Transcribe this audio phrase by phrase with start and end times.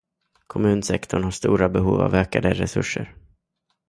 [0.47, 3.15] Kommunsektorn har stora behov av ökade resurser.